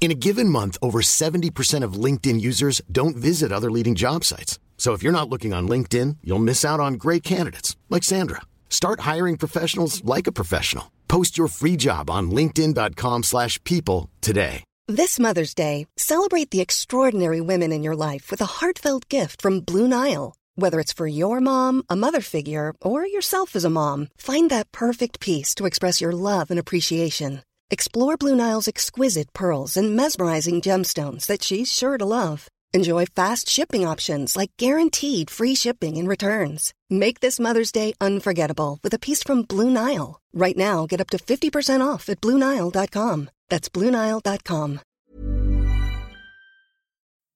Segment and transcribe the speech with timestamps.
[0.00, 4.58] In a given month, over 70% of LinkedIn users don't visit other leading job sites.
[4.78, 8.40] So if you're not looking on LinkedIn, you'll miss out on great candidates like Sandra.
[8.70, 10.90] Start hiring professionals like a professional.
[11.06, 14.64] Post your free job on linkedin.com/people today.
[14.88, 19.60] This Mother's Day, celebrate the extraordinary women in your life with a heartfelt gift from
[19.60, 20.34] Blue Nile.
[20.56, 24.72] Whether it's for your mom, a mother figure, or yourself as a mom, find that
[24.72, 27.42] perfect piece to express your love and appreciation.
[27.72, 32.48] Explore Blue Nile's exquisite pearls and mesmerizing gemstones that she's sure to love.
[32.74, 36.74] Enjoy fast shipping options like guaranteed free shipping and returns.
[36.90, 40.20] Make this Mother's Day unforgettable with a piece from Blue Nile.
[40.34, 43.30] Right now, get up to 50% off at BlueNile.com.
[43.48, 44.80] That's BlueNile.com.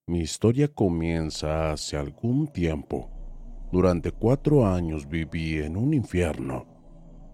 [0.09, 3.09] Mi historia comienza hace algún tiempo.
[3.71, 6.67] Durante cuatro años viví en un infierno.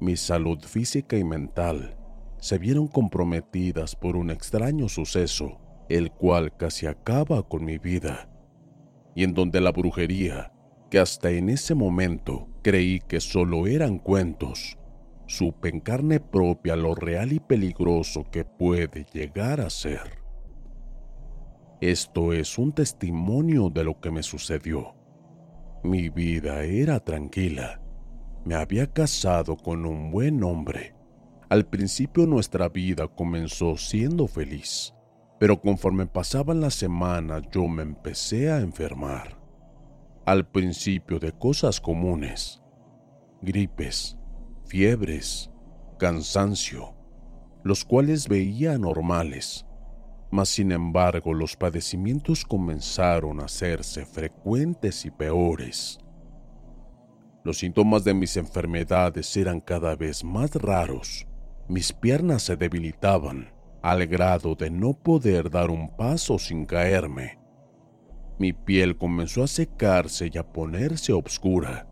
[0.00, 1.96] Mi salud física y mental
[2.40, 8.28] se vieron comprometidas por un extraño suceso, el cual casi acaba con mi vida,
[9.14, 10.52] y en donde la brujería,
[10.90, 14.78] que hasta en ese momento creí que solo eran cuentos,
[15.26, 20.18] supe en carne propia lo real y peligroso que puede llegar a ser.
[21.80, 24.94] Esto es un testimonio de lo que me sucedió.
[25.82, 27.80] Mi vida era tranquila.
[28.44, 30.99] Me había casado con un buen hombre
[31.50, 34.94] al principio nuestra vida comenzó siendo feliz,
[35.40, 39.36] pero conforme pasaban las semanas yo me empecé a enfermar.
[40.24, 42.62] Al principio de cosas comunes,
[43.42, 44.16] gripes,
[44.64, 45.50] fiebres,
[45.98, 46.94] cansancio,
[47.64, 49.66] los cuales veía normales,
[50.30, 55.98] mas sin embargo los padecimientos comenzaron a hacerse frecuentes y peores.
[57.42, 61.26] Los síntomas de mis enfermedades eran cada vez más raros
[61.70, 67.38] mis piernas se debilitaban al grado de no poder dar un paso sin caerme.
[68.38, 71.86] Mi piel comenzó a secarse y a ponerse oscura.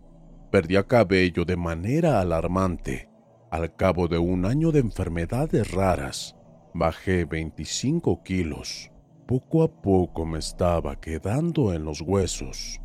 [0.51, 3.09] Perdía cabello de manera alarmante.
[3.51, 6.37] Al cabo de un año de enfermedades raras,
[6.75, 8.91] bajé 25 kilos.
[9.27, 12.81] Poco a poco me estaba quedando en los huesos.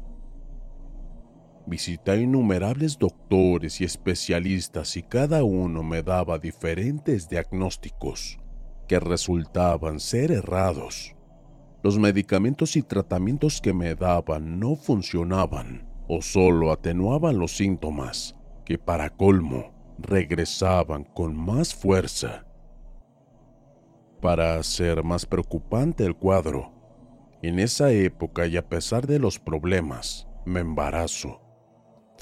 [1.66, 8.38] Visité innumerables doctores y especialistas y cada uno me daba diferentes diagnósticos
[8.88, 11.16] que resultaban ser errados.
[11.82, 18.36] Los medicamentos y tratamientos que me daban no funcionaban o solo atenuaban los síntomas
[18.66, 22.46] que para colmo regresaban con más fuerza.
[24.22, 26.74] Para hacer más preocupante el cuadro,
[27.42, 31.43] en esa época y a pesar de los problemas, me embarazo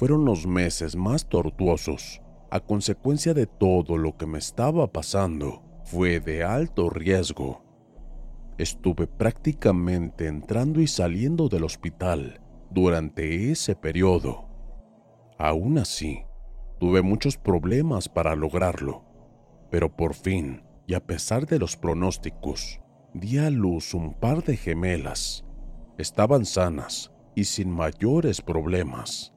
[0.01, 2.23] fueron los meses más tortuosos.
[2.49, 7.63] A consecuencia de todo lo que me estaba pasando, fue de alto riesgo.
[8.57, 12.41] Estuve prácticamente entrando y saliendo del hospital
[12.71, 14.49] durante ese periodo.
[15.37, 16.23] Aún así,
[16.79, 19.05] tuve muchos problemas para lograrlo,
[19.69, 22.81] pero por fin, y a pesar de los pronósticos,
[23.13, 25.45] di a luz un par de gemelas.
[25.99, 29.31] Estaban sanas y sin mayores problemas.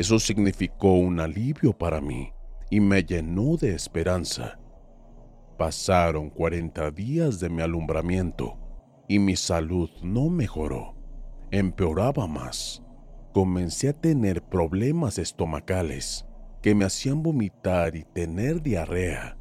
[0.00, 2.32] Eso significó un alivio para mí
[2.70, 4.58] y me llenó de esperanza.
[5.58, 8.56] Pasaron 40 días de mi alumbramiento
[9.08, 10.96] y mi salud no mejoró,
[11.50, 12.82] empeoraba más.
[13.34, 16.24] Comencé a tener problemas estomacales
[16.62, 19.36] que me hacían vomitar y tener diarrea.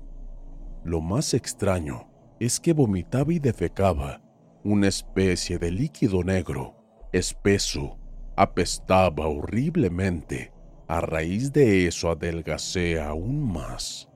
[0.83, 4.21] Lo más extraño es que vomitaba y defecaba
[4.65, 6.75] una especie de líquido negro,
[7.13, 7.97] espeso,
[8.39, 10.53] apestaba horriblemente.
[10.87, 14.09] A raíz de eso adelgacé aún más.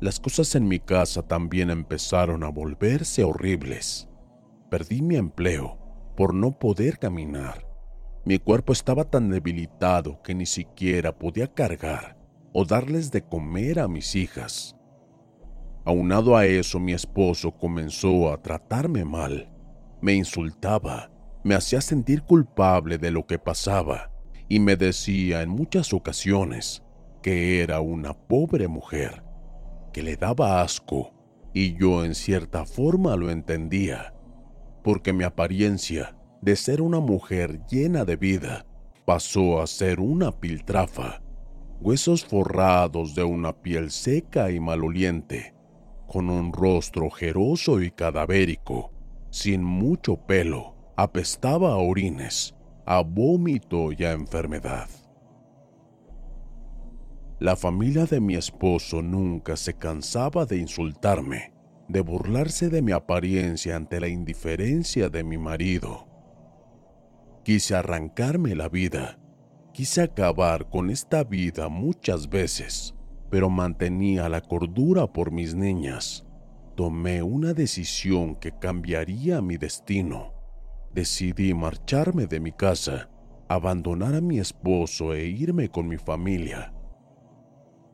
[0.00, 4.08] Las cosas en mi casa también empezaron a volverse horribles.
[4.68, 5.78] Perdí mi empleo
[6.16, 7.64] por no poder caminar.
[8.24, 12.18] Mi cuerpo estaba tan debilitado que ni siquiera podía cargar
[12.52, 14.74] o darles de comer a mis hijas.
[15.84, 19.52] Aunado a eso, mi esposo comenzó a tratarme mal.
[20.00, 21.12] Me insultaba,
[21.44, 24.10] me hacía sentir culpable de lo que pasaba
[24.48, 26.82] y me decía en muchas ocasiones
[27.22, 29.22] que era una pobre mujer,
[29.92, 31.12] que le daba asco
[31.54, 34.14] y yo en cierta forma lo entendía,
[34.82, 38.66] porque mi apariencia de ser una mujer llena de vida,
[39.04, 41.22] pasó a ser una piltrafa,
[41.80, 45.54] huesos forrados de una piel seca y maloliente,
[46.06, 48.92] con un rostro ojeroso y cadavérico,
[49.30, 50.71] sin mucho pelo,
[51.02, 52.54] apestaba a orines,
[52.86, 54.88] a vómito y a enfermedad.
[57.38, 61.52] La familia de mi esposo nunca se cansaba de insultarme,
[61.88, 66.12] de burlarse de mi apariencia ante la indiferencia de mi marido
[67.44, 69.18] Quise arrancarme la vida.
[69.72, 72.94] Quise acabar con esta vida muchas veces,
[73.30, 76.24] pero mantenía la cordura por mis niñas.
[76.76, 80.32] Tomé una decisión que cambiaría mi destino.
[80.94, 83.08] Decidí marcharme de mi casa,
[83.48, 86.74] abandonar a mi esposo e irme con mi familia.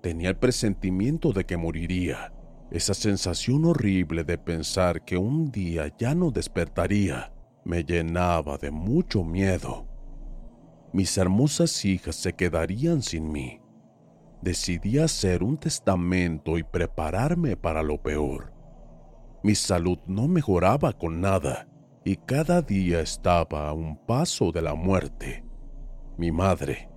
[0.03, 2.33] Tenía el presentimiento de que moriría,
[2.73, 7.33] esa sensación horrible de pensar que un día ya no despertaría
[7.65, 9.87] me llenaba de mucho miedo.
[10.93, 13.61] Mis hermosas hijas se quedarían sin mí.
[14.43, 18.53] Decidí hacer un testamento y prepararme para lo peor.
[19.43, 21.68] Mi salud no mejoraba con nada
[22.09, 25.45] y cada día estaba a un paso de la muerte.
[26.17, 26.89] Mi madre,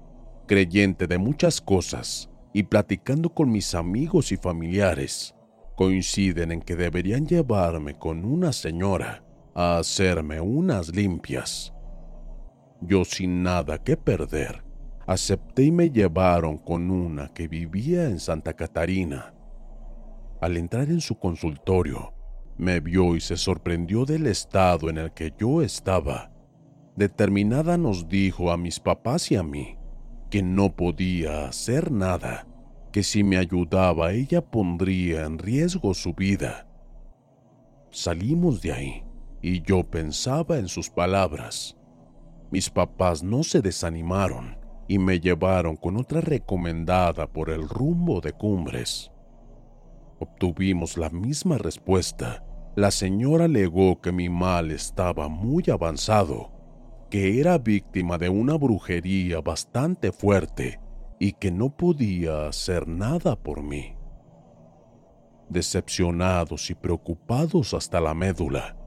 [0.48, 5.36] creyente de muchas cosas y platicando con mis amigos y familiares,
[5.76, 9.22] coinciden en que deberían llevarme con una señora
[9.54, 11.74] a hacerme unas limpias.
[12.80, 14.64] Yo sin nada que perder,
[15.08, 19.34] acepté y me llevaron con una que vivía en Santa Catarina.
[20.40, 22.14] Al entrar en su consultorio,
[22.62, 26.32] me vio y se sorprendió del estado en el que yo estaba.
[26.96, 29.80] Determinada nos dijo a mis papás y a mí
[30.30, 32.46] que no podía hacer nada,
[32.92, 36.68] que si me ayudaba ella pondría en riesgo su vida.
[37.90, 39.04] Salimos de ahí
[39.42, 41.76] y yo pensaba en sus palabras.
[42.52, 44.56] Mis papás no se desanimaron
[44.88, 49.12] y me llevaron con otra recomendada por el rumbo de Cumbres.
[50.20, 52.46] Obtuvimos la misma respuesta.
[52.76, 56.52] La señora alegó que mi mal estaba muy avanzado,
[57.10, 60.80] que era víctima de una brujería bastante fuerte
[61.20, 63.98] y que no podía hacer nada por mí.
[65.50, 68.78] Decepcionados y preocupados hasta la médula,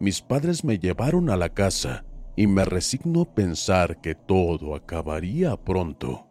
[0.00, 5.56] mis padres me llevaron a la casa y me resigno a pensar que todo acabaría
[5.56, 6.26] pronto.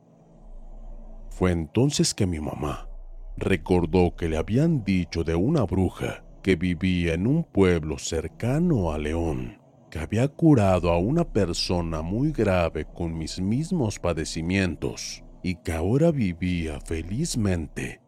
[1.29, 2.89] Fue entonces que mi mamá
[3.37, 8.97] recordó que le habían dicho de una bruja que vivía en un pueblo cercano a
[8.97, 9.61] León,
[9.91, 16.09] que había curado a una persona muy grave con mis mismos padecimientos y que ahora
[16.09, 17.99] vivía felizmente.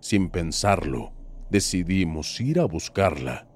[0.00, 1.12] Sin pensarlo,
[1.48, 3.46] decidimos ir a buscarla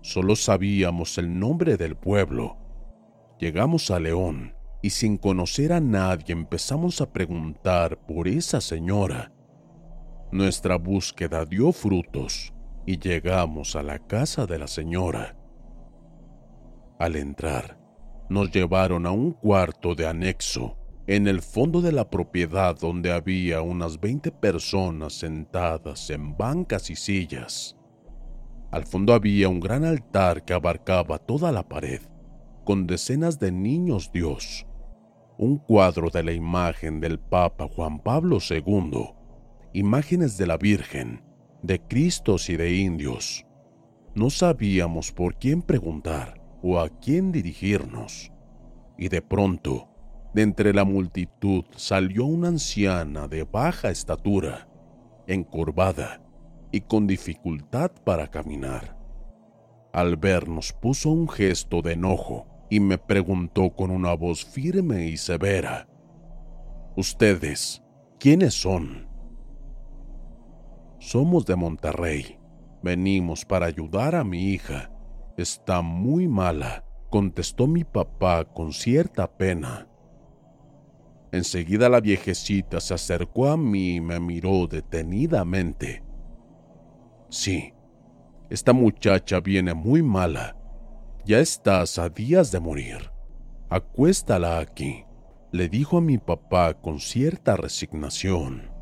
[0.00, 2.56] Solo sabíamos el nombre del pueblo.
[3.38, 9.34] Llegamos a León y sin conocer a nadie empezamos a preguntar por esa señora.
[10.32, 12.53] Nuestra búsqueda dio frutos
[12.86, 15.36] y llegamos a la casa de la señora.
[16.98, 17.78] Al entrar,
[18.28, 20.76] nos llevaron a un cuarto de anexo
[21.06, 26.96] en el fondo de la propiedad donde había unas 20 personas sentadas en bancas y
[26.96, 27.76] sillas.
[28.70, 32.00] Al fondo había un gran altar que abarcaba toda la pared,
[32.64, 34.66] con decenas de niños Dios,
[35.36, 39.10] un cuadro de la imagen del Papa Juan Pablo II,
[39.74, 41.22] imágenes de la Virgen,
[41.64, 43.46] de Cristos y de indios.
[44.14, 48.30] No sabíamos por quién preguntar o a quién dirigirnos.
[48.98, 49.88] Y de pronto,
[50.34, 54.68] de entre la multitud salió una anciana de baja estatura,
[55.26, 56.20] encorvada,
[56.70, 58.98] y con dificultad para caminar.
[59.90, 65.16] Al vernos puso un gesto de enojo y me preguntó con una voz firme y
[65.16, 65.88] severa,
[66.94, 67.82] ¿Ustedes
[68.18, 69.13] quiénes son?
[71.04, 72.38] Somos de Monterrey.
[72.82, 74.90] Venimos para ayudar a mi hija.
[75.36, 79.86] Está muy mala, contestó mi papá con cierta pena.
[81.30, 86.02] Enseguida la viejecita se acercó a mí y me miró detenidamente.
[87.28, 87.74] Sí,
[88.48, 90.56] esta muchacha viene muy mala.
[91.26, 93.10] Ya estás a días de morir.
[93.68, 95.04] Acuéstala aquí,
[95.52, 98.73] le dijo a mi papá con cierta resignación.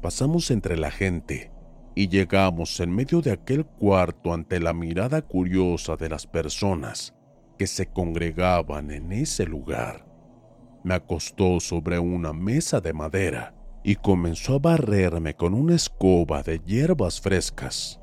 [0.00, 1.50] Pasamos entre la gente
[1.94, 7.14] y llegamos en medio de aquel cuarto ante la mirada curiosa de las personas
[7.58, 10.06] que se congregaban en ese lugar.
[10.84, 13.54] Me acostó sobre una mesa de madera
[13.84, 18.00] y comenzó a barrerme con una escoba de hierbas frescas.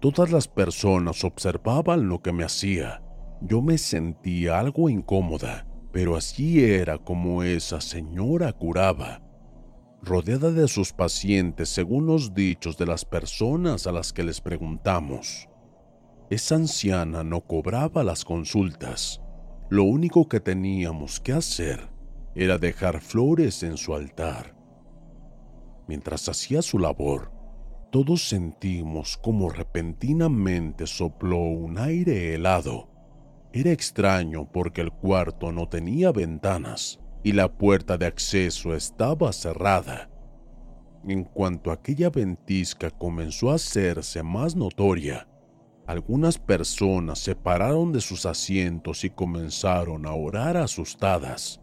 [0.00, 3.02] Todas las personas observaban lo que me hacía.
[3.42, 9.20] Yo me sentía algo incómoda, pero así era como esa señora curaba
[10.02, 15.48] rodeada de sus pacientes según los dichos de las personas a las que les preguntamos.
[16.30, 19.20] Esa anciana no cobraba las consultas.
[19.68, 21.88] Lo único que teníamos que hacer
[22.34, 24.56] era dejar flores en su altar.
[25.86, 27.32] Mientras hacía su labor,
[27.90, 32.88] todos sentimos como repentinamente sopló un aire helado.
[33.52, 40.10] Era extraño porque el cuarto no tenía ventanas y la puerta de acceso estaba cerrada.
[41.06, 45.26] En cuanto aquella ventisca comenzó a hacerse más notoria,
[45.86, 51.60] algunas personas se pararon de sus asientos y comenzaron a orar asustadas.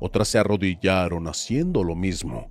[0.00, 2.48] Otras se arrodillaron haciendo lo mismo.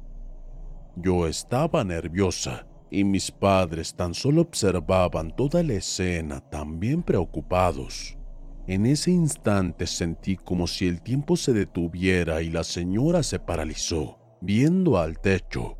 [0.95, 8.17] Yo estaba nerviosa y mis padres tan solo observaban toda la escena también preocupados.
[8.65, 14.19] En ese instante sentí como si el tiempo se detuviera y la señora se paralizó,
[14.39, 15.77] viendo al techo.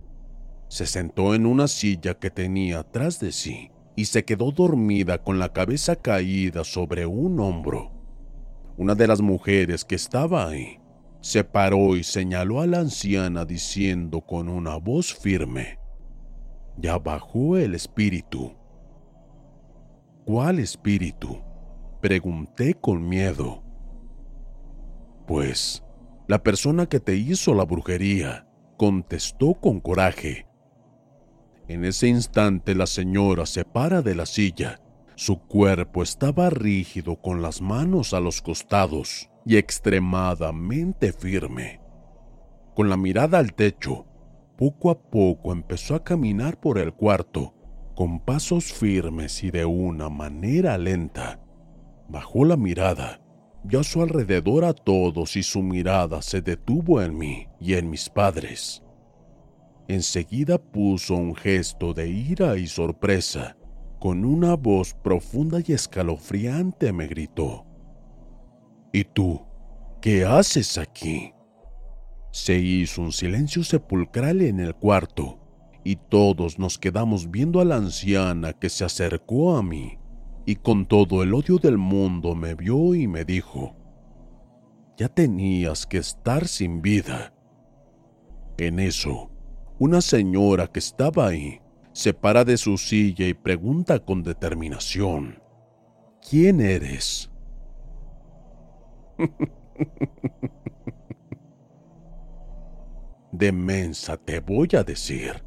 [0.67, 5.39] Se sentó en una silla que tenía atrás de sí y se quedó dormida con
[5.39, 7.91] la cabeza caída sobre un hombro.
[8.75, 10.79] Una de las mujeres que estaba ahí
[11.21, 15.79] se paró y señaló a la anciana diciendo con una voz firme,
[16.77, 18.57] Ya bajó el espíritu.
[20.25, 21.52] ¿Cuál espíritu?
[22.03, 23.63] Pregunté con miedo.
[25.25, 25.85] Pues,
[26.27, 28.45] la persona que te hizo la brujería,
[28.75, 30.45] contestó con coraje.
[31.69, 34.81] En ese instante la señora se para de la silla.
[35.15, 41.79] Su cuerpo estaba rígido con las manos a los costados y extremadamente firme.
[42.75, 44.07] Con la mirada al techo,
[44.57, 47.53] poco a poco empezó a caminar por el cuarto,
[47.95, 51.39] con pasos firmes y de una manera lenta.
[52.09, 53.21] Bajó la mirada,
[53.63, 57.89] vio a su alrededor a todos y su mirada se detuvo en mí y en
[57.89, 58.83] mis padres.
[59.87, 63.57] Enseguida puso un gesto de ira y sorpresa.
[63.99, 67.65] Con una voz profunda y escalofriante me gritó.
[68.91, 69.41] ¿Y tú?
[70.01, 71.33] ¿Qué haces aquí?
[72.31, 75.39] Se hizo un silencio sepulcral en el cuarto
[75.85, 79.97] y todos nos quedamos viendo a la anciana que se acercó a mí
[80.45, 83.75] y con todo el odio del mundo me vio y me dijo,
[84.97, 87.33] ya tenías que estar sin vida.
[88.57, 89.31] En eso,
[89.79, 91.61] una señora que estaba ahí
[91.93, 95.41] se para de su silla y pregunta con determinación,
[96.27, 97.31] ¿quién eres?
[103.31, 105.43] Demensa te voy a decir,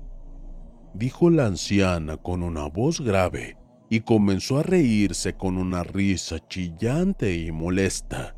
[0.95, 3.57] dijo la anciana con una voz grave
[3.89, 8.35] y comenzó a reírse con una risa chillante y molesta.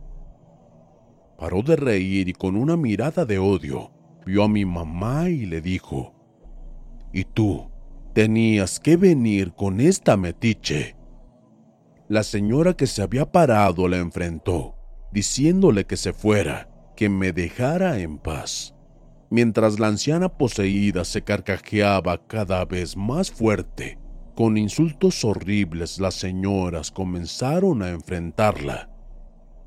[1.38, 3.92] Paró de reír y con una mirada de odio
[4.26, 6.14] vio a mi mamá y le dijo,
[7.12, 7.70] ¿Y tú
[8.12, 10.96] tenías que venir con esta metiche?
[12.08, 14.74] La señora que se había parado la enfrentó,
[15.12, 18.74] diciéndole que se fuera, que me dejara en paz,
[19.30, 23.98] mientras la anciana poseída se carcajeaba cada vez más fuerte
[24.38, 28.88] con insultos horribles las señoras comenzaron a enfrentarla.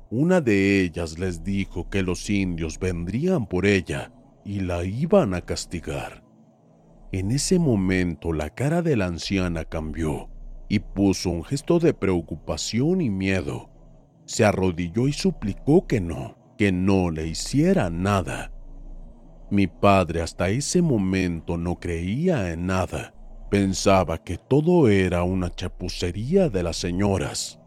[0.08, 4.14] Una de ellas les dijo que los indios vendrían por ella
[4.46, 6.24] y la iban a castigar.
[7.12, 10.30] En ese momento la cara de la anciana cambió
[10.70, 13.68] y puso un gesto de preocupación y miedo.
[14.24, 18.50] Se arrodilló y suplicó que no, que no le hiciera nada.
[19.50, 23.12] Mi padre hasta ese momento no creía en nada
[23.52, 27.60] Pensaba que todo era una chapucería de las señoras,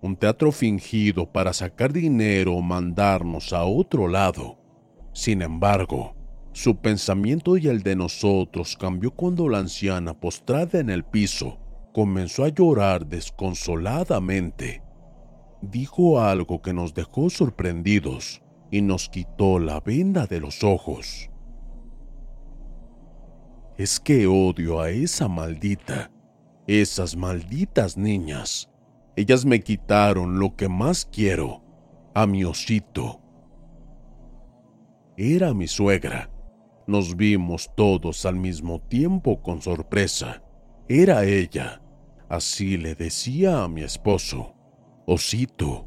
[0.00, 4.58] un teatro fingido para sacar dinero o mandarnos a otro lado.
[5.12, 6.14] Sin embargo,
[6.52, 11.58] su pensamiento y el de nosotros cambió cuando la anciana, postrada en el piso,
[11.92, 14.82] comenzó a llorar desconsoladamente.
[15.60, 21.28] Dijo algo que nos dejó sorprendidos y nos quitó la venda de los ojos
[23.78, 26.10] es que odio a esa maldita,
[26.66, 28.68] esas malditas niñas.
[29.14, 31.62] Ellas me quitaron lo que más quiero,
[32.12, 33.20] a mi osito.
[35.16, 36.28] Era mi suegra.
[36.88, 40.42] Nos vimos todos al mismo tiempo con sorpresa.
[40.88, 41.80] Era ella.
[42.28, 44.56] Así le decía a mi esposo,
[45.06, 45.86] osito.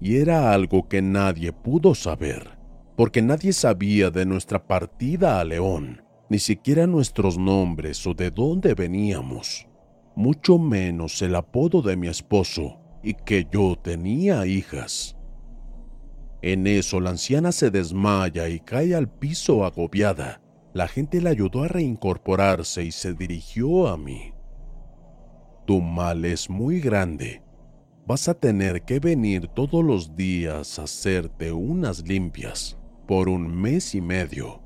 [0.00, 2.58] Y era algo que nadie pudo saber,
[2.96, 8.74] porque nadie sabía de nuestra partida a León, ni siquiera nuestros nombres o de dónde
[8.74, 9.66] veníamos
[10.16, 15.16] mucho menos el apodo de mi esposo y que yo tenía hijas.
[16.42, 20.40] En eso la anciana se desmaya y cae al piso agobiada.
[20.72, 24.32] La gente le ayudó a reincorporarse y se dirigió a mí.
[25.66, 27.42] Tu mal es muy grande.
[28.06, 33.94] Vas a tener que venir todos los días a hacerte unas limpias por un mes
[33.94, 34.63] y medio.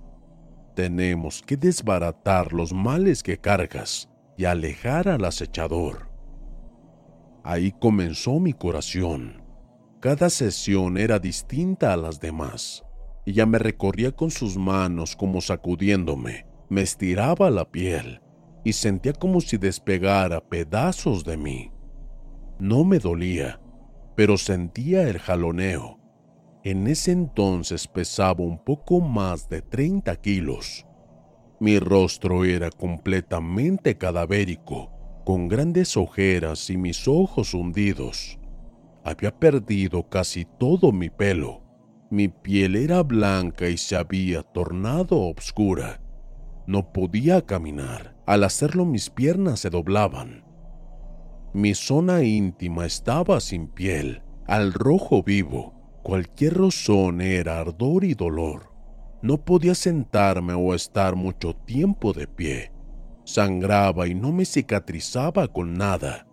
[0.78, 6.08] Tenemos que desbaratar los males que cargas y alejar al acechador.
[7.42, 9.42] Ahí comenzó mi curación.
[9.98, 12.84] Cada sesión era distinta a las demás.
[13.26, 18.20] Ella me recorría con sus manos como sacudiéndome, me estiraba la piel
[18.62, 21.72] y sentía como si despegara pedazos de mí.
[22.60, 23.60] No me dolía,
[24.14, 25.97] pero sentía el jaloneo.
[26.68, 30.84] En ese entonces pesaba un poco más de 30 kilos.
[31.60, 34.90] Mi rostro era completamente cadavérico,
[35.24, 38.38] con grandes ojeras y mis ojos hundidos.
[39.02, 41.62] Había perdido casi todo mi pelo.
[42.10, 46.02] Mi piel era blanca y se había tornado oscura.
[46.66, 48.14] No podía caminar.
[48.26, 50.44] Al hacerlo mis piernas se doblaban.
[51.54, 55.77] Mi zona íntima estaba sin piel, al rojo vivo.
[56.08, 58.72] Cualquier rozón era ardor y dolor.
[59.20, 62.72] No podía sentarme o estar mucho tiempo de pie.
[63.24, 66.26] Sangraba y no me cicatrizaba con nada.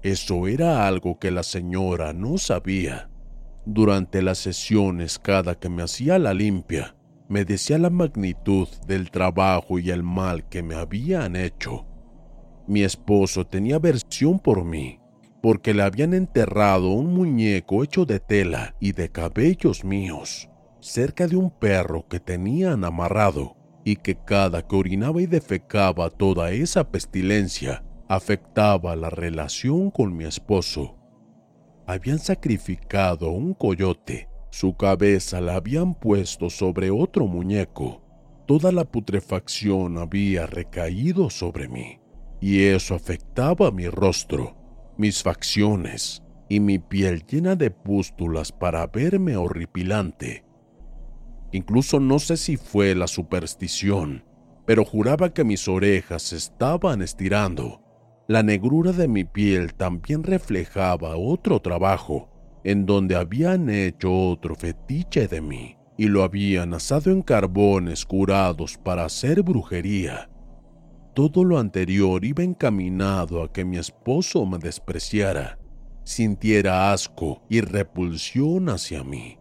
[0.00, 3.10] Eso era algo que la señora no sabía.
[3.66, 6.94] Durante las sesiones, cada que me hacía la limpia,
[7.28, 11.84] me decía la magnitud del trabajo y el mal que me habían hecho.
[12.68, 15.00] Mi esposo tenía aversión por mí,
[15.44, 20.48] porque le habían enterrado un muñeco hecho de tela y de cabellos míos
[20.80, 23.54] cerca de un perro que tenían amarrado
[23.84, 30.24] y que cada que orinaba y defecaba toda esa pestilencia afectaba la relación con mi
[30.24, 30.96] esposo.
[31.86, 38.00] Habían sacrificado un coyote, su cabeza la habían puesto sobre otro muñeco,
[38.46, 42.00] toda la putrefacción había recaído sobre mí,
[42.40, 44.63] y eso afectaba mi rostro,
[44.98, 50.44] mis facciones y mi piel llena de pústulas para verme horripilante.
[51.52, 54.24] Incluso no sé si fue la superstición,
[54.66, 57.80] pero juraba que mis orejas estaban estirando.
[58.26, 62.30] La negrura de mi piel también reflejaba otro trabajo,
[62.64, 68.78] en donde habían hecho otro fetiche de mí y lo habían asado en carbones curados
[68.78, 70.28] para hacer brujería.
[71.14, 75.60] Todo lo anterior iba encaminado a que mi esposo me despreciara,
[76.02, 79.38] sintiera asco y repulsión hacia mí.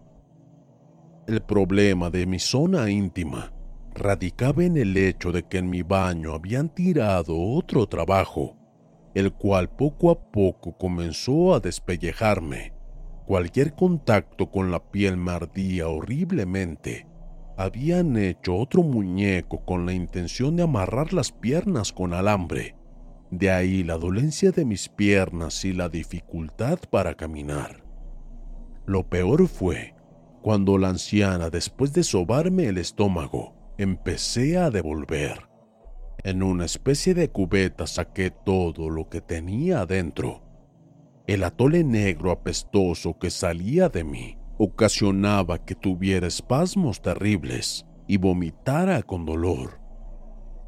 [1.28, 3.52] El problema de mi zona íntima
[3.96, 8.56] radicaba en el hecho de que en mi baño habían tirado otro trabajo,
[9.16, 12.74] el cual poco a poco comenzó a despellejarme.
[13.26, 17.08] Cualquier contacto con la piel me ardía horriblemente.
[17.56, 22.76] Habían hecho otro muñeco con la intención de amarrar las piernas con alambre.
[23.30, 27.84] De ahí la dolencia de mis piernas y la dificultad para caminar.
[28.86, 29.94] Lo peor fue
[30.42, 35.48] cuando la anciana, después de sobarme el estómago, empecé a devolver.
[36.24, 40.42] En una especie de cubeta saqué todo lo que tenía adentro.
[41.28, 49.04] El atole negro apestoso que salía de mí ocasionaba que tuviera espasmos terribles y vomitara
[49.04, 49.80] con dolor.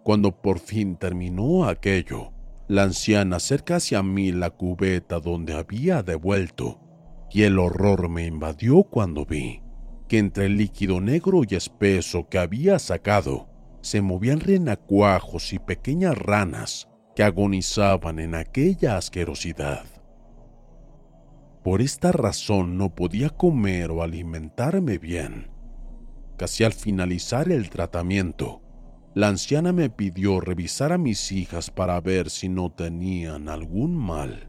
[0.04, 2.34] Cuando por fin terminó aquello,
[2.68, 6.80] la anciana acerca hacia mí la cubeta donde había devuelto,
[7.32, 9.62] y el horror me invadió cuando vi
[10.08, 13.48] que entre el líquido negro y espeso que había sacado
[13.82, 19.95] se movían renacuajos y pequeñas ranas que agonizaban en aquella asquerosidad.
[21.66, 25.50] Por esta razón no podía comer o alimentarme bien.
[26.38, 28.62] Casi al finalizar el tratamiento,
[29.16, 34.48] la anciana me pidió revisar a mis hijas para ver si no tenían algún mal.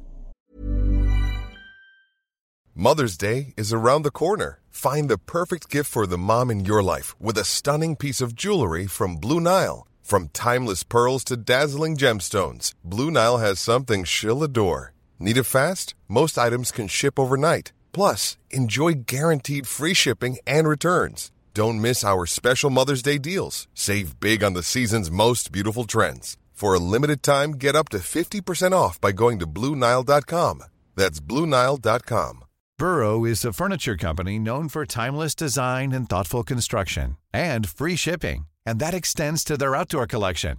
[2.75, 4.61] Mother's Day is around the corner.
[4.69, 8.35] Find the perfect gift for the mom in your life with a stunning piece of
[8.35, 9.87] jewelry from Blue Nile.
[10.03, 14.93] From timeless pearls to dazzling gemstones, Blue Nile has something she'll adore.
[15.19, 15.95] Need it fast?
[16.09, 17.73] Most items can ship overnight.
[17.93, 21.33] Plus, enjoy guaranteed free shipping and returns.
[21.55, 23.67] Don't miss our special Mother's Day deals.
[23.75, 26.37] Save big on the season's most beautiful trends.
[26.53, 30.65] For a limited time, get up to 50% off by going to Bluenile.com.
[30.95, 32.45] That's Bluenile.com.
[32.79, 38.47] Burrow is a furniture company known for timeless design and thoughtful construction and free shipping,
[38.67, 40.59] and that extends to their outdoor collection.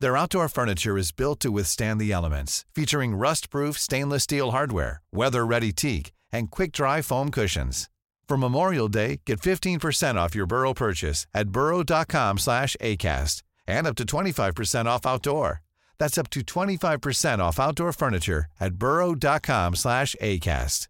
[0.00, 5.72] Their outdoor furniture is built to withstand the elements, featuring rust-proof stainless steel hardware, weather-ready
[5.72, 7.90] teak, and quick-dry foam cushions.
[8.26, 13.96] For Memorial Day, get 15% off your Burrow purchase at burrow.com slash ACAST and up
[13.96, 15.60] to 25% off outdoor.
[15.98, 20.86] That's up to 25% off outdoor furniture at burrow.com slash ACAST.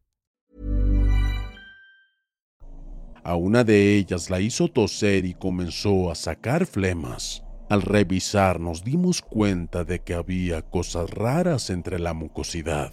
[3.25, 7.42] A una de ellas la hizo toser y comenzó a sacar flemas.
[7.71, 12.93] Al revisar nos dimos cuenta de que había cosas raras entre la mucosidad.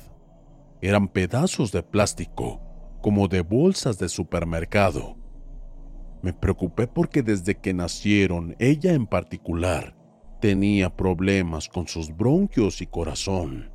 [0.82, 2.62] Eran pedazos de plástico,
[3.02, 5.18] como de bolsas de supermercado.
[6.22, 9.96] Me preocupé porque desde que nacieron, ella en particular,
[10.42, 13.72] tenía problemas con sus bronquios y corazón.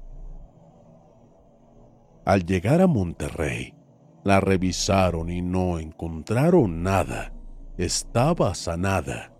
[2.25, 3.75] Al llegar a Monterrey,
[4.23, 7.33] la revisaron y no encontraron nada.
[7.77, 9.32] Estaba sanada.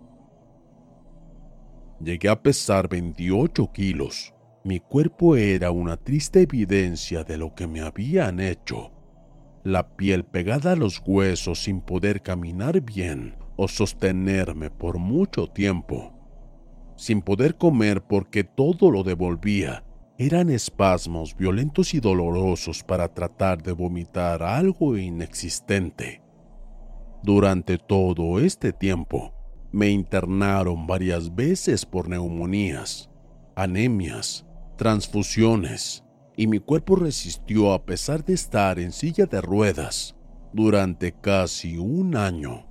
[2.03, 4.33] Llegué a pesar 28 kilos.
[4.65, 8.91] Mi cuerpo era una triste evidencia de lo que me habían hecho.
[9.63, 16.11] La piel pegada a los huesos sin poder caminar bien o sostenerme por mucho tiempo.
[16.97, 19.85] Sin poder comer porque todo lo devolvía.
[20.17, 26.21] Eran espasmos violentos y dolorosos para tratar de vomitar algo inexistente.
[27.23, 29.33] Durante todo este tiempo,
[29.73, 33.09] me internaron varias veces por neumonías,
[33.55, 34.45] anemias,
[34.77, 36.03] transfusiones,
[36.37, 40.15] y mi cuerpo resistió a pesar de estar en silla de ruedas
[40.53, 42.67] durante casi un año.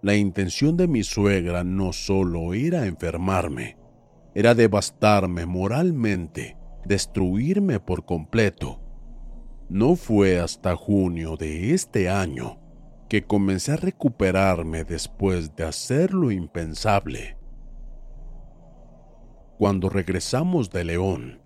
[0.00, 3.76] La intención de mi suegra no solo era enfermarme,
[4.34, 8.80] era devastarme moralmente, destruirme por completo.
[9.68, 12.59] No fue hasta junio de este año
[13.10, 17.36] que comencé a recuperarme después de hacer lo impensable.
[19.58, 21.42] Cuando regresamos de León,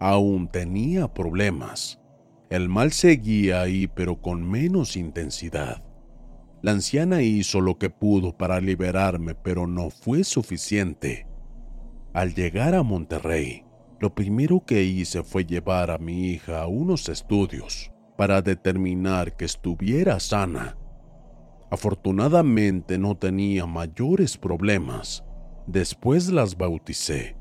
[0.00, 2.00] aún tenía problemas.
[2.48, 5.84] El mal seguía ahí pero con menos intensidad.
[6.62, 11.26] La anciana hizo lo que pudo para liberarme, pero no fue suficiente.
[12.14, 13.66] Al llegar a Monterrey,
[14.00, 19.44] lo primero que hice fue llevar a mi hija a unos estudios para determinar que
[19.44, 20.78] estuviera sana.
[21.72, 25.24] Afortunadamente no tenía mayores problemas.
[25.66, 27.34] Después las bauticé.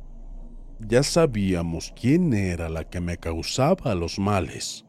[0.80, 4.86] Ya sabíamos quién era la que me causaba los males.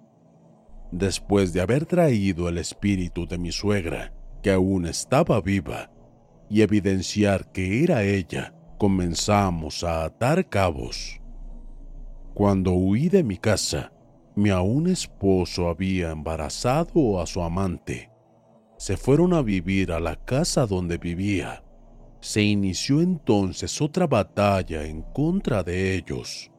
[0.93, 5.91] Después de haber traído el espíritu de mi suegra, que aún estaba viva,
[6.49, 11.21] y evidenciar que era ella, comenzamos a atar cabos.
[12.33, 13.93] Cuando huí de mi casa,
[14.37, 18.12] mi aún esposo había embarazado a su amante
[18.83, 21.63] se fueron a vivir a la casa donde vivía.
[22.21, 26.51] Se inició entonces otra batalla en contra de ellos.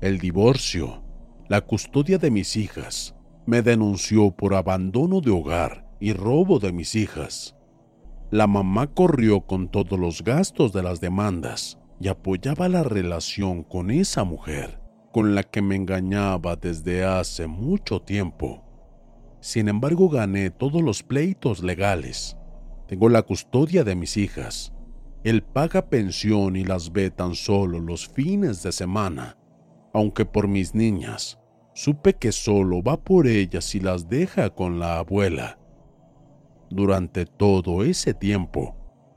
[0.00, 1.02] El divorcio,
[1.48, 6.94] la custodia de mis hijas, me denunció por abandono de hogar y robo de mis
[6.94, 7.56] hijas.
[8.30, 13.90] La mamá corrió con todos los gastos de las demandas y apoyaba la relación con
[13.90, 14.78] esa mujer,
[15.12, 18.62] con la que me engañaba desde hace mucho tiempo.
[19.42, 22.36] Sin embargo, gané todos los pleitos legales.
[22.86, 24.72] Tengo la custodia de mis hijas.
[25.24, 29.36] Él paga pensión y las ve tan solo los fines de semana.
[29.92, 31.40] Aunque por mis niñas,
[31.74, 35.58] supe que solo va por ellas y las deja con la abuela.
[36.70, 38.76] Durante todo ese tiempo,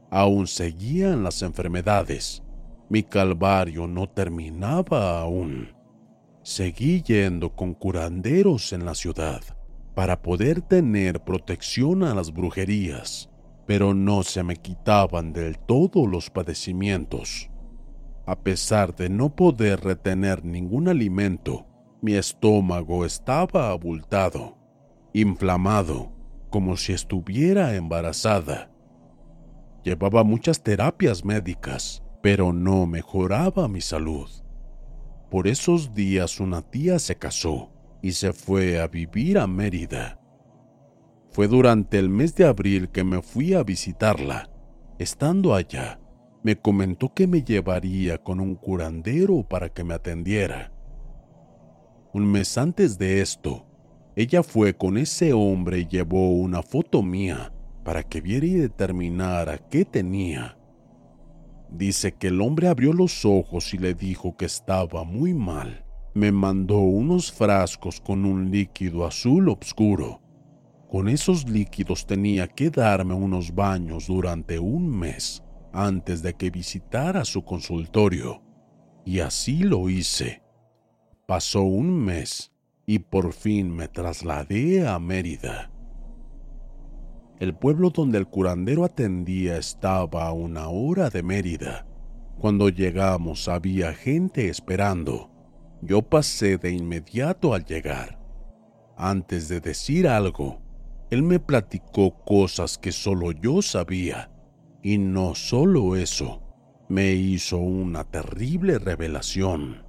[0.09, 2.41] aún seguían las enfermedades.
[2.89, 5.75] Mi calvario no terminaba aún.
[6.41, 9.54] Seguí yendo con curanderos en la ciudad
[9.95, 13.29] para poder tener protección a las brujerías,
[13.65, 17.49] pero no se me quitaban del todo los padecimientos.
[18.27, 21.65] A pesar de no poder retener ningún alimento,
[22.01, 24.57] mi estómago estaba abultado,
[25.13, 26.11] inflamado,
[26.49, 28.69] como si estuviera embarazada.
[29.83, 34.29] Llevaba muchas terapias médicas, pero no mejoraba mi salud.
[35.31, 37.74] Por esos días una tía se casó
[38.05, 40.19] y se fue a vivir a Mérida.
[41.31, 44.47] Fue durante el mes de abril que me fui a visitarla.
[44.99, 45.99] Estando allá,
[46.43, 50.71] me comentó que me llevaría con un curandero para que me atendiera.
[52.13, 53.65] Un mes antes de esto,
[54.15, 57.51] ella fue con ese hombre y llevó una foto mía
[57.83, 60.59] para que viera y determinara qué tenía.
[61.71, 65.84] Dice que el hombre abrió los ojos y le dijo que estaba muy mal.
[66.15, 70.21] Me mandó unos frascos con un líquido azul oscuro.
[70.89, 77.25] Con esos líquidos tenía que darme unos baños durante un mes antes de que visitara
[77.25, 78.41] su consultorio.
[79.03, 80.41] Y así lo hice.
[81.27, 82.53] Pasó un mes
[82.85, 85.69] y por fin me trasladé a Mérida.
[87.41, 91.85] El pueblo donde el curandero atendía estaba a una hora de Mérida.
[92.39, 95.34] Cuando llegamos había gente esperando.
[95.81, 98.19] Yo pasé de inmediato al llegar.
[98.97, 100.61] Antes de decir algo,
[101.09, 104.31] él me platicó cosas que solo yo sabía.
[104.81, 106.41] Y no solo eso,
[106.89, 109.83] me hizo una terrible revelación.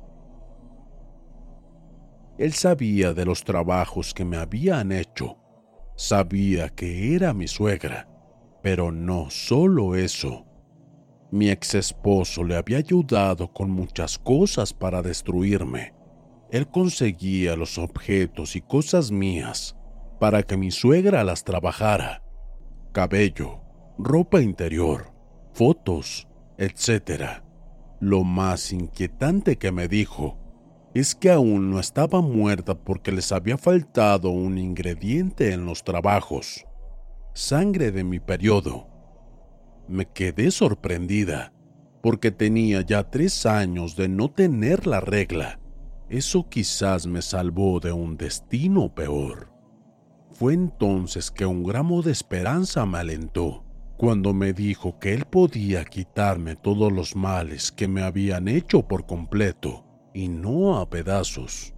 [2.39, 5.39] Él sabía de los trabajos que me habían hecho
[5.97, 8.07] Sabía que era mi suegra,
[8.63, 10.45] pero no solo eso.
[11.37, 15.93] Mi ex esposo le había ayudado con muchas cosas para destruirme.
[16.51, 19.77] Él conseguía los objetos y cosas mías
[20.19, 22.23] para que mi suegra las trabajara.
[22.93, 23.61] Cabello,
[23.99, 25.13] ropa interior,
[25.53, 27.43] fotos, etc.
[28.01, 30.39] Lo más inquietante que me dijo
[30.95, 36.65] es que aún no estaba muerta porque les había faltado un ingrediente en los trabajos.
[37.35, 38.96] Sangre de mi periodo.
[39.89, 41.53] Me quedé sorprendida
[42.03, 45.59] porque tenía ya tres años de no tener la regla.
[46.09, 49.53] Eso quizás me salvó de un destino peor.
[50.31, 53.65] Fue entonces que un gramo de esperanza me alentó
[53.97, 59.07] cuando me dijo que él podía quitarme todos los males que me habían hecho por
[59.07, 61.75] completo y no a pedazos.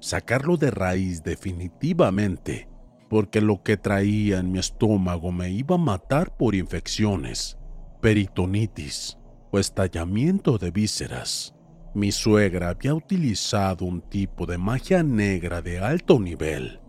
[0.00, 2.68] Sacarlo de raíz definitivamente,
[3.08, 7.58] porque lo que traía en mi estómago me iba a matar por infecciones,
[8.00, 9.18] peritonitis
[9.50, 11.54] o estallamiento de vísceras.
[11.94, 16.80] Mi suegra había utilizado un tipo de magia negra de alto nivel,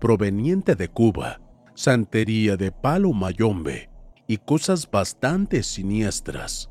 [0.00, 1.40] proveniente de Cuba,
[1.74, 3.90] santería de palo mayombe
[4.26, 6.70] y cosas bastante siniestras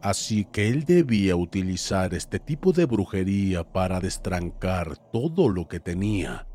[0.00, 6.47] Así que él debía utilizar este tipo de brujería para destrancar todo lo que tenía.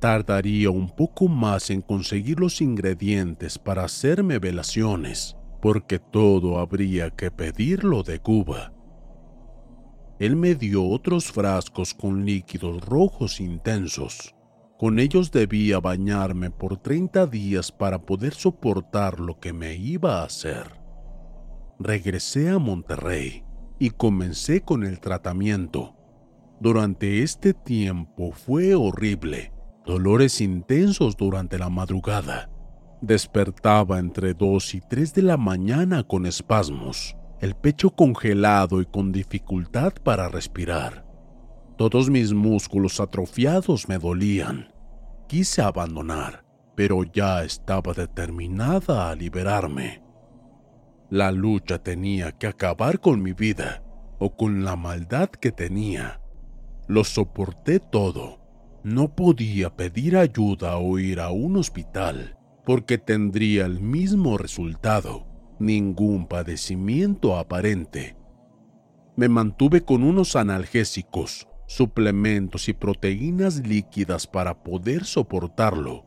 [0.00, 7.30] Tardaría un poco más en conseguir los ingredientes para hacerme velaciones, porque todo habría que
[7.30, 8.72] pedirlo de Cuba.
[10.18, 14.34] Él me dio otros frascos con líquidos rojos intensos.
[14.78, 20.24] Con ellos debía bañarme por 30 días para poder soportar lo que me iba a
[20.24, 20.80] hacer
[21.80, 23.42] regresé a Monterrey
[23.78, 25.96] y comencé con el tratamiento.
[26.60, 29.50] Durante este tiempo fue horrible,
[29.84, 32.50] dolores intensos durante la madrugada.
[33.00, 39.12] Despertaba entre 2 y 3 de la mañana con espasmos, el pecho congelado y con
[39.12, 41.06] dificultad para respirar.
[41.78, 44.72] Todos mis músculos atrofiados me dolían.
[45.28, 50.02] Quise abandonar, pero ya estaba determinada a liberarme.
[51.08, 53.82] La lucha tenía que acabar con mi vida
[54.18, 56.20] o con la maldad que tenía.
[56.86, 58.39] Lo soporté todo.
[58.82, 65.26] No podía pedir ayuda o ir a un hospital porque tendría el mismo resultado,
[65.58, 68.16] ningún padecimiento aparente.
[69.16, 76.06] Me mantuve con unos analgésicos, suplementos y proteínas líquidas para poder soportarlo.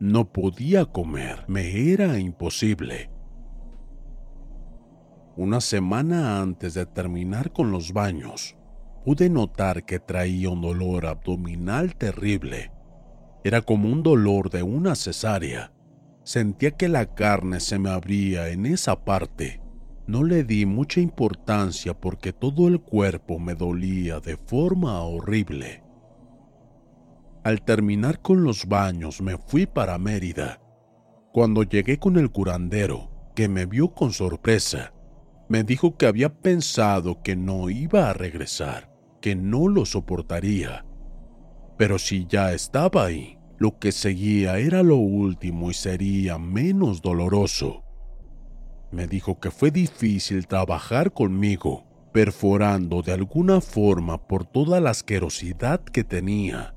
[0.00, 3.10] No podía comer, me era imposible.
[5.36, 8.57] Una semana antes de terminar con los baños,
[9.08, 12.70] pude notar que traía un dolor abdominal terrible.
[13.42, 15.72] Era como un dolor de una cesárea.
[16.24, 19.62] Sentía que la carne se me abría en esa parte.
[20.06, 25.82] No le di mucha importancia porque todo el cuerpo me dolía de forma horrible.
[27.44, 30.60] Al terminar con los baños me fui para Mérida.
[31.32, 34.92] Cuando llegué con el curandero, que me vio con sorpresa,
[35.48, 38.87] me dijo que había pensado que no iba a regresar,
[39.20, 40.84] que no lo soportaría.
[41.76, 47.84] Pero si ya estaba ahí, lo que seguía era lo último y sería menos doloroso.
[48.90, 55.80] Me dijo que fue difícil trabajar conmigo, perforando de alguna forma por toda la asquerosidad
[55.80, 56.74] que tenía.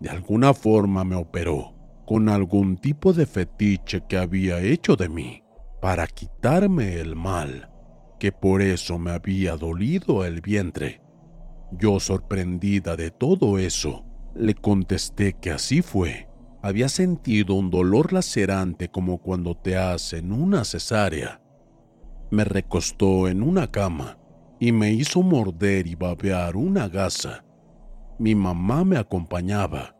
[0.00, 1.74] De alguna forma me operó,
[2.06, 5.42] con algún tipo de fetiche que había hecho de mí
[5.80, 7.70] para quitarme el mal,
[8.18, 11.00] que por eso me había dolido el vientre.
[11.72, 16.28] Yo, sorprendida de todo eso, le contesté que así fue.
[16.62, 21.40] Había sentido un dolor lacerante como cuando te hacen una cesárea.
[22.30, 24.18] Me recostó en una cama
[24.58, 27.44] y me hizo morder y babear una gasa.
[28.18, 29.96] Mi mamá me acompañaba.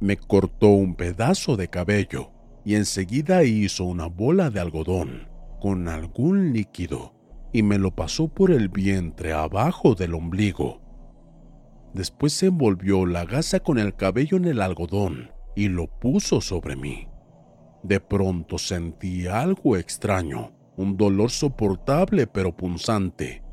[0.00, 2.30] Me cortó un pedazo de cabello
[2.64, 5.28] y enseguida hizo una bola de algodón
[5.60, 7.14] con algún líquido
[7.52, 10.83] y me lo pasó por el vientre abajo del ombligo.
[11.94, 16.74] Después se envolvió la gasa con el cabello en el algodón y lo puso sobre
[16.74, 17.06] mí.
[17.84, 23.44] De pronto sentí algo extraño, un dolor soportable pero punzante.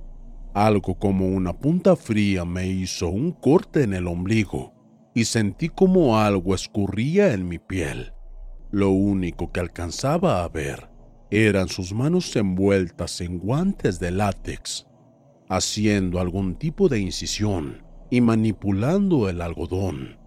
[0.56, 4.74] Algo como una punta fría me hizo un corte en el ombligo
[5.14, 8.14] y sentí como algo escurría en mi piel.
[8.72, 10.90] Lo único que alcanzaba a ver
[11.30, 14.88] eran sus manos envueltas en guantes de látex,
[15.48, 20.20] haciendo algún tipo de incisión y manipulando el algodón.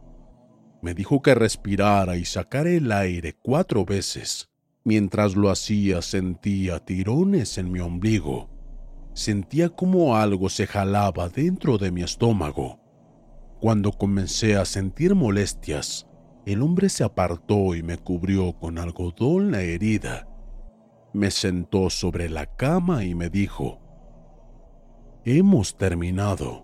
[0.82, 4.50] Me dijo que respirara y sacara el aire cuatro veces.
[4.84, 8.50] Mientras lo hacía sentía tirones en mi ombligo.
[9.12, 12.80] Sentía como algo se jalaba dentro de mi estómago.
[13.60, 16.06] Cuando comencé a sentir molestias,
[16.46, 20.28] el hombre se apartó y me cubrió con algodón la herida.
[21.12, 23.80] Me sentó sobre la cama y me dijo,
[25.24, 26.63] Hemos terminado.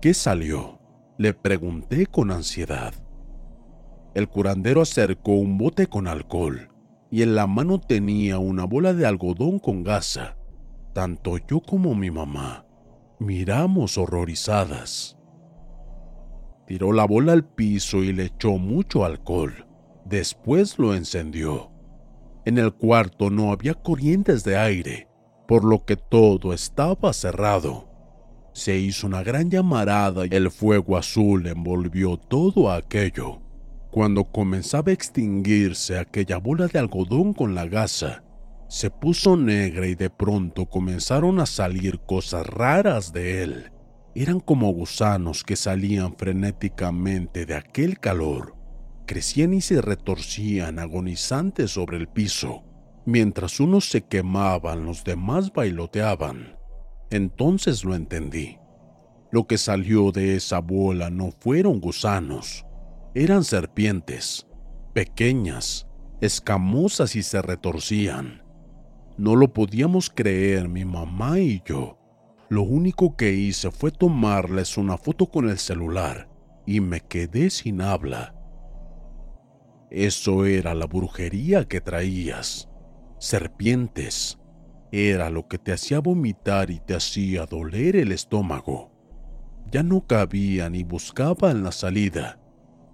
[0.00, 0.78] ¿Qué salió?
[1.16, 2.92] Le pregunté con ansiedad.
[4.14, 6.70] El curandero acercó un bote con alcohol
[7.10, 10.36] y en la mano tenía una bola de algodón con gasa.
[10.92, 12.66] Tanto yo como mi mamá
[13.18, 15.16] miramos horrorizadas.
[16.66, 19.66] Tiró la bola al piso y le echó mucho alcohol.
[20.04, 21.70] Después lo encendió.
[22.44, 25.08] En el cuarto no había corrientes de aire,
[25.48, 27.85] por lo que todo estaba cerrado.
[28.56, 33.42] Se hizo una gran llamarada y el fuego azul envolvió todo aquello.
[33.90, 38.24] Cuando comenzaba a extinguirse aquella bola de algodón con la gasa,
[38.66, 43.72] se puso negra y de pronto comenzaron a salir cosas raras de él
[44.16, 48.54] eran como gusanos que salían frenéticamente de aquel calor.
[49.06, 52.64] Crecían y se retorcían agonizantes sobre el piso.
[53.04, 56.56] Mientras unos se quemaban, los demás bailoteaban.
[57.10, 58.58] Entonces lo entendí.
[59.30, 62.64] Lo que salió de esa bola no fueron gusanos,
[63.14, 64.46] eran serpientes,
[64.92, 65.86] pequeñas,
[66.20, 68.42] escamosas y se retorcían.
[69.18, 71.98] No lo podíamos creer mi mamá y yo.
[72.48, 76.28] Lo único que hice fue tomarles una foto con el celular
[76.66, 78.34] y me quedé sin habla.
[79.90, 82.68] Eso era la brujería que traías.
[83.18, 84.38] Serpientes.
[84.92, 88.92] Era lo que te hacía vomitar y te hacía doler el estómago.
[89.70, 92.38] Ya no cabía ni buscaban la salida.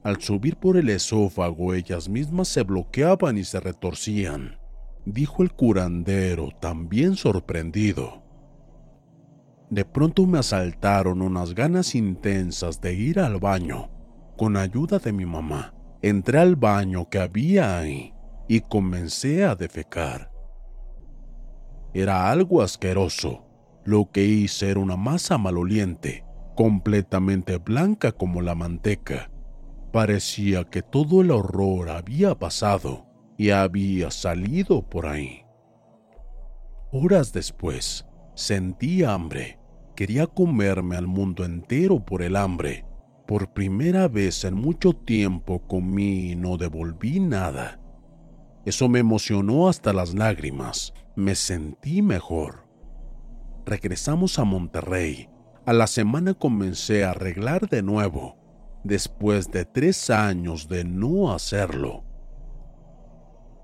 [0.02, 4.58] Al subir por el esófago ellas mismas se bloqueaban y se retorcían,
[5.04, 8.22] dijo el curandero también sorprendido.
[9.70, 13.90] De pronto me asaltaron unas ganas intensas de ir al baño.
[14.36, 18.12] Con ayuda de mi mamá, entré al baño que había ahí
[18.48, 20.31] y comencé a defecar.
[21.94, 23.44] Era algo asqueroso.
[23.84, 26.24] Lo que hice era una masa maloliente,
[26.54, 29.30] completamente blanca como la manteca.
[29.92, 35.44] Parecía que todo el horror había pasado y había salido por ahí.
[36.92, 39.62] Horas después, sentí hambre
[39.94, 42.86] Quería comerme al mundo entero por el hambre.
[43.26, 47.78] Por primera vez en mucho tiempo comí y no devolví nada.
[48.64, 50.94] Eso me emocionó hasta las lágrimas.
[51.14, 52.66] Me sentí mejor.
[53.66, 55.28] Regresamos a Monterrey.
[55.66, 58.38] A la semana comencé a arreglar de nuevo,
[58.82, 62.04] después de tres años de no hacerlo.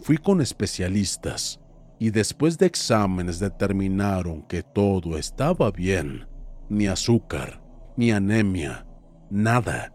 [0.01, 1.59] Fui con especialistas,
[1.99, 6.29] y después de exámenes determinaron que todo estaba bien,
[6.69, 7.63] ni azúcar,
[7.97, 8.87] ni anemia,
[9.31, 9.95] nada.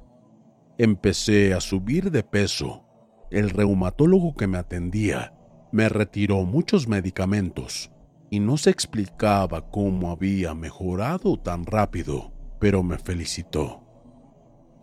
[0.79, 2.83] Empecé a subir de peso.
[3.29, 5.33] El reumatólogo que me atendía
[5.73, 7.91] me retiró muchos medicamentos
[8.29, 13.83] y no se explicaba cómo había mejorado tan rápido, pero me felicitó.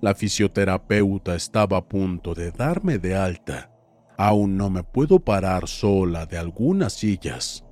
[0.02, 3.70] La fisioterapeuta estaba a punto de darme de alta
[4.22, 7.64] Aún no me puedo parar sola de algunas sillas,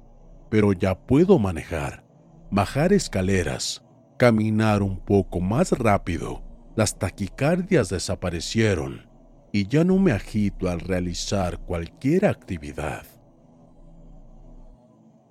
[0.48, 2.06] pero ya puedo manejar,
[2.50, 3.84] bajar escaleras,
[4.16, 6.42] caminar un poco más rápido.
[6.74, 9.07] Las taquicardias desaparecieron
[9.52, 13.04] y ya no me agito al realizar cualquier actividad.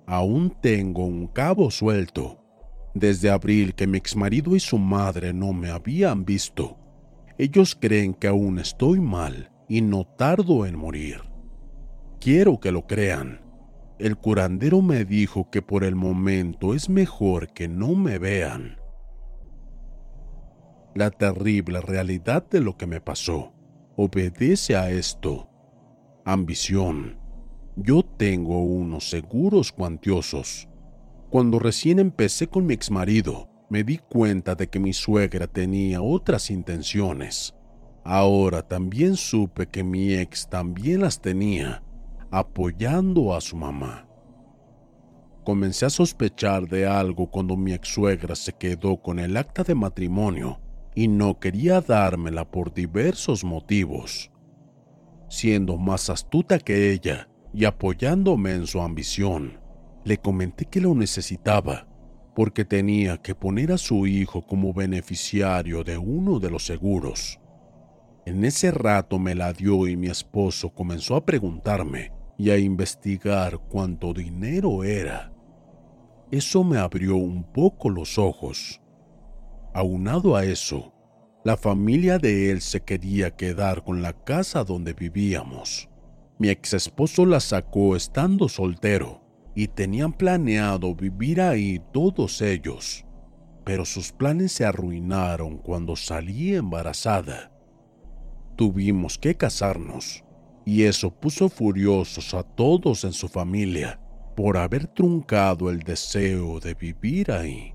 [0.06, 2.44] Aún tengo un cabo suelto,
[2.94, 6.78] Desde abril que mi exmarido y su madre no me habían visto,
[7.36, 11.20] ellos creen que aún estoy mal y no tardo en morir.
[12.18, 13.40] Quiero que lo crean.
[13.98, 18.78] El curandero me dijo que por el momento es mejor que no me vean.
[20.94, 23.52] La terrible realidad de lo que me pasó
[24.00, 25.48] obedece a esto.
[26.24, 27.18] Ambición.
[27.74, 30.68] Yo tengo unos seguros cuantiosos.
[31.30, 36.48] Cuando recién empecé con mi exmarido, me di cuenta de que mi suegra tenía otras
[36.48, 37.56] intenciones.
[38.04, 41.82] Ahora también supe que mi ex también las tenía
[42.30, 44.06] apoyando a su mamá.
[45.42, 49.74] Comencé a sospechar de algo cuando mi ex suegra se quedó con el acta de
[49.74, 50.60] matrimonio
[50.98, 54.32] y no quería dármela por diversos motivos.
[55.28, 59.60] Siendo más astuta que ella y apoyándome en su ambición,
[60.02, 61.86] le comenté que lo necesitaba
[62.34, 67.38] porque tenía que poner a su hijo como beneficiario de uno de los seguros.
[68.26, 73.60] En ese rato me la dio y mi esposo comenzó a preguntarme y a investigar
[73.68, 75.32] cuánto dinero era.
[76.32, 78.80] Eso me abrió un poco los ojos.
[79.74, 80.92] Aunado a eso,
[81.44, 85.88] la familia de él se quería quedar con la casa donde vivíamos.
[86.38, 89.22] Mi ex esposo la sacó estando soltero
[89.54, 93.04] y tenían planeado vivir ahí todos ellos,
[93.64, 97.52] pero sus planes se arruinaron cuando salí embarazada.
[98.56, 100.24] Tuvimos que casarnos
[100.64, 104.00] y eso puso furiosos a todos en su familia
[104.36, 107.74] por haber truncado el deseo de vivir ahí.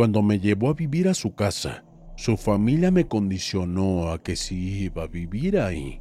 [0.00, 1.84] Cuando me llevó a vivir a su casa,
[2.16, 6.00] su familia me condicionó a que si iba a vivir ahí,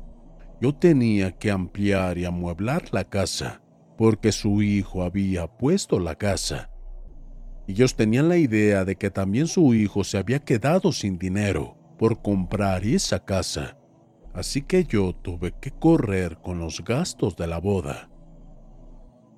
[0.61, 3.61] yo tenía que ampliar y amueblar la casa,
[3.97, 6.69] porque su hijo había puesto la casa.
[7.67, 12.21] Ellos tenían la idea de que también su hijo se había quedado sin dinero por
[12.21, 13.77] comprar esa casa
[14.33, 18.09] así que yo tuve que correr con los gastos de la boda.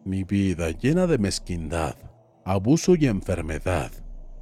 [0.06, 1.96] Mi vida llena de mezquindad,
[2.46, 3.92] abuso y enfermedad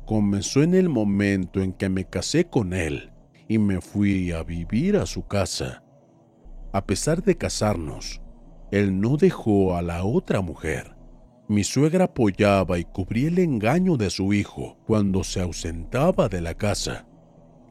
[0.10, 3.12] comenzó en el momento en que me casé con él
[3.47, 5.84] y me fui a vivir a su casa.
[6.74, 8.20] A pesar de casarnos,
[8.72, 10.95] él no dejó a la otra mujer.
[11.47, 16.55] Mi suegra apoyaba y cubría el engaño de su hijo cuando se ausentaba de la
[16.55, 17.05] casa.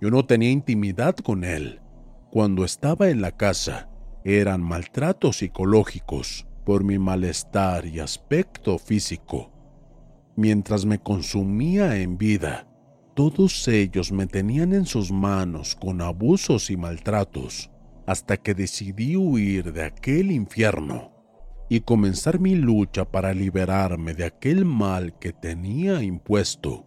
[0.00, 1.80] Yo no tenía intimidad con él
[2.30, 3.88] cuando estaba en la casa
[4.22, 9.57] eran maltratos psicológicos por mi malestar y aspecto físico.
[10.38, 12.68] Mientras me consumía en vida,
[13.14, 17.72] todos ellos me tenían en sus manos con abusos y maltratos
[18.06, 21.10] hasta que decidí huir de aquel infierno
[21.68, 26.86] y comenzar mi lucha para liberarme de aquel mal que tenía impuesto.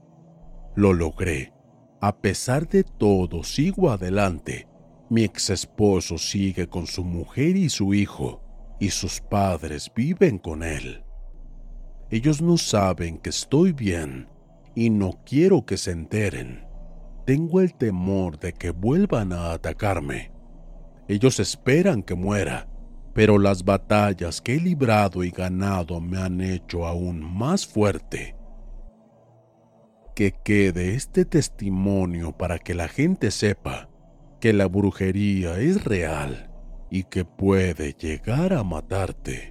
[0.75, 1.51] Lo logré.
[1.99, 4.71] A pesar de todo, sigo adelante
[5.11, 8.41] mi ex esposo sigue con su mujer y su hijo,
[8.79, 11.03] y sus padres viven con él.
[12.11, 14.27] Ellos no saben que estoy bien
[14.75, 16.65] y no quiero que se enteren.
[17.25, 20.33] Tengo el temor de que vuelvan a atacarme.
[21.07, 22.67] Ellos esperan que muera,
[23.13, 28.35] pero las batallas que he librado y ganado me han hecho aún más fuerte.
[30.13, 33.89] Que quede este testimonio para que la gente sepa
[34.41, 36.51] que la brujería es real
[36.89, 39.50] y que puede llegar a matarte.